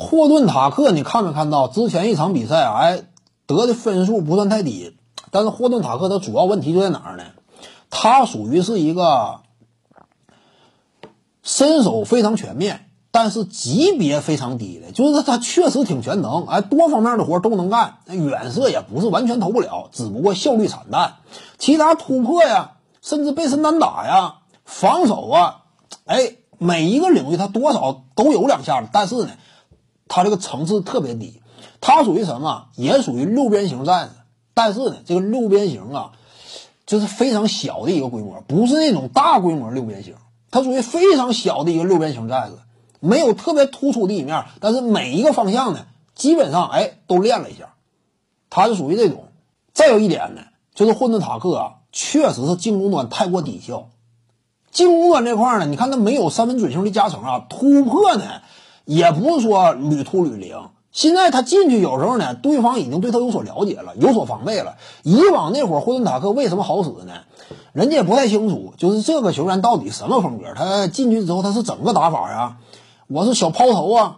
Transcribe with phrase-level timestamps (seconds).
[0.00, 2.64] 霍顿塔克，你看没看到之前一场比赛？
[2.64, 3.02] 哎，
[3.46, 4.96] 得的分数不算太低，
[5.32, 7.24] 但是霍顿塔克他主要问题就在哪儿呢？
[7.90, 9.40] 他属于是一个
[11.42, 12.84] 身手非常全面。
[13.10, 21.14] 但是级别非常低的，就是他确实挺全能，哎，多方面的活都能干，远射也不是完全投不了，只不过效率惨淡。
[21.56, 24.34] 其他突破呀，甚至背身单打呀，
[24.64, 25.62] 防守啊，
[26.04, 29.30] 哎，每一个领域他多少都有两下子，但是呢，
[30.08, 31.40] 他这个层次特别低。
[31.80, 32.66] 他属于什么？
[32.74, 34.10] 也属于六边形战士，
[34.54, 36.12] 但是呢，这个六边形啊，
[36.86, 40.14] 就是非常小的一个规模，不是那种大规模六边形，
[40.50, 42.54] 它属于非常小的一个六边形战士。
[43.00, 45.86] 没有特别突出的一面，但是每一个方向呢，
[46.16, 47.74] 基本上哎都练了一下，
[48.50, 49.28] 他是属于这种。
[49.72, 50.42] 再有一点呢，
[50.74, 53.90] 就是混沌塔克啊，确实是进攻端太过低效。
[54.72, 58.24] 进攻端这块呢，你看他没有三分准星的加成啊，突破呢
[58.88, 60.56] 也不是说屡突屡灵。
[60.92, 64.76] 现在他进去有时候呢，对方已经对他有所了解了，有所防备了。
[65.02, 67.12] 以往那会儿霍顿塔克为什么好使呢？
[67.74, 72.56] 人家也不太清楚，就是这个球员到底什么风格，他进去之后他是怎么个打法呀？
[73.08, 74.16] 我是小抛投啊，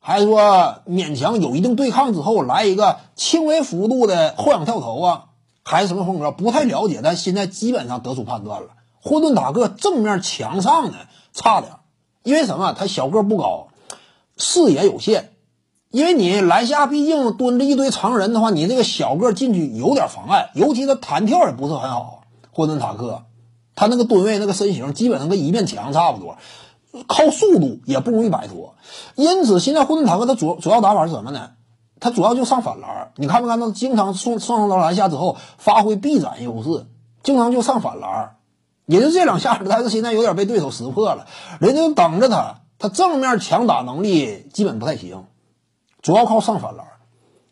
[0.00, 5.24] 还是说勉强有一定对抗之后来一个轻微幅度的后仰跳投啊，
[5.64, 6.30] 还是什么风格？
[6.32, 8.68] 不太了解，但现在基本上得出判断了。
[9.02, 10.96] 霍顿塔克正面强上呢
[11.34, 11.74] 差点，
[12.22, 12.72] 因为什么？
[12.72, 13.67] 他小个不高，
[14.38, 15.32] 视野有限。
[15.90, 22.22] 因为你篮下毕竟蹲着一堆常人的话，你这个小个进去有点妨碍，尤其他弹跳也不是很好。
[22.50, 23.24] 霍顿塔克
[23.74, 26.36] 他那个吨位、那个身形，基本上跟一面墙差不多。
[27.06, 28.74] 靠速度也不容易摆脱，
[29.14, 31.50] 因此现在霍顿塔克他主主要打法是什么呢？
[32.00, 33.70] 他主要就上反篮你看没看到？
[33.70, 36.86] 经常送上到篮下之后发挥臂展优势，
[37.22, 38.36] 经常就上反篮
[38.86, 41.26] 也就这两下子，但是现在有点被对手识破了，
[41.60, 45.26] 人家等着他，他正面强打能力基本不太行，
[46.00, 46.86] 主要靠上反篮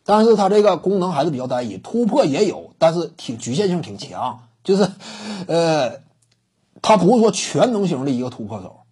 [0.04, 4.88] 但是他这个功能还是比较单一，突破也有，但是挺局限性挺强，就是，
[5.48, 6.00] 呃，
[6.80, 8.82] 他不是说全能型的一个突破手。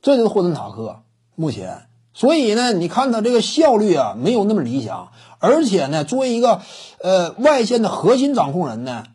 [0.00, 1.02] 这就是霍顿塔克
[1.34, 5.10] 目前，所以呢，你看他这个效率啊，没有那么理想，
[5.40, 6.62] 而且呢，作为一个
[7.00, 9.06] 呃外线的核心掌控人呢，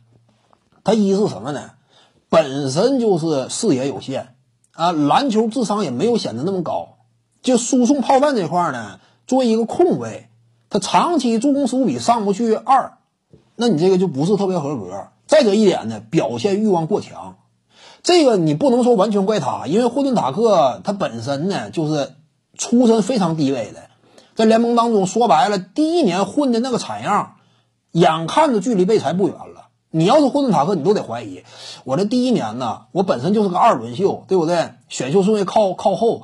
[0.84, 1.72] 他一是什么呢？
[2.28, 4.36] 本身就是视野有限
[4.74, 6.98] 啊，篮球智商也没有显得那么高，
[7.42, 10.30] 就输送炮弹这块呢，作为一个控卫，
[10.70, 12.98] 他长期助攻十五比上不去二，
[13.56, 15.08] 那你这个就不是特别合格。
[15.28, 17.38] 再者一点呢，表现欲望过强。
[18.04, 22.16] 这个你不能说完全怪他，因为霍顿塔克他本身呢就是
[22.58, 23.90] 出身非常低微的，
[24.36, 27.36] 在联盟当中说白了，第一年混的那个惨样，
[27.92, 29.61] 眼看着距离被裁不远了。
[29.92, 31.44] 你要是霍顿塔克，你都得怀疑，
[31.84, 34.72] 我这第一年呢，我本身就是个二轮秀，对不对？
[34.90, 36.24] 选秀顺位靠靠后，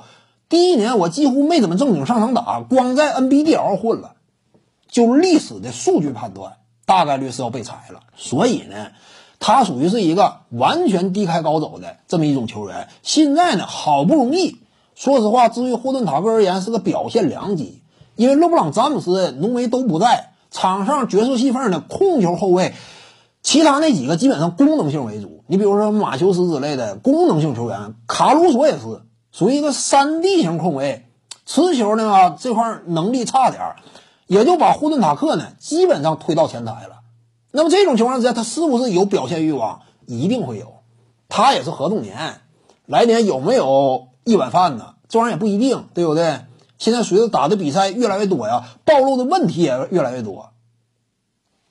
[0.49, 4.13] 第一年我几乎没怎么正经上场打，光在 NBDL 混了，
[4.89, 6.53] 就历史的数据判断，
[6.85, 7.99] 大概率是要被裁了。
[8.15, 8.87] 所以呢。
[9.39, 12.87] 他属于是一个完全低开高走的这么一种球员。
[13.03, 14.57] 现在呢，好不容易，
[14.95, 17.83] 说实话，至于霍顿塔克而言，是个表现良机。
[18.15, 22.73] 因为勒布朗詹姆斯、浓眉都不在场上，角色戏份的控球后卫，
[23.47, 25.45] 其他那几个基本上功能性为主。
[25.47, 31.05] 你比如说马修斯之类的功能性球员，卡鲁索也是属于一个三 D 型控卫，
[31.45, 33.77] 持球呢这块能力差点
[34.25, 36.99] 也就把霍顿塔克呢基本上推到前台了。
[37.51, 39.79] 那么这种情况之下，他是不是有表现欲望？
[40.05, 40.73] 一定会有。
[41.29, 42.41] 他也是合同年，
[42.85, 44.95] 来年有没有一碗饭呢？
[45.07, 46.41] 这玩意儿也不一定，对不对？
[46.77, 50.49] 现在随着打的比赛越来越多呀，暴露的问题也越来越多。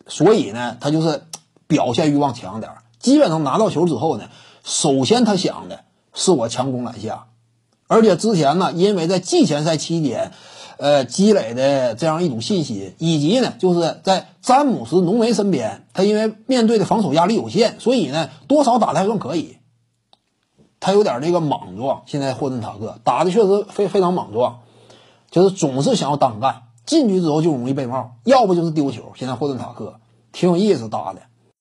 [0.07, 1.25] 所以呢，他就是
[1.67, 4.29] 表现欲望强点基本上拿到球之后呢，
[4.65, 5.81] 首先他想的
[6.15, 7.27] 是我强攻篮下，
[7.87, 10.33] 而且之前呢，因为在季前赛期间。
[10.79, 19.57] 呃，积累的这样一种信心，以及呢，就是在詹姆斯、浓眉身边，他因为面对的防守压力有限，所以呢，多少打的还算可以。
[20.79, 24.59] 他有点这个莽撞，现在霍顿塔克打的确实非非常莽撞，
[25.31, 29.13] 就是总是想要单干，进去之后就容易被帽，要不就是丢球。
[29.17, 29.99] 现在霍顿塔克
[30.31, 31.23] 挺有意思打的。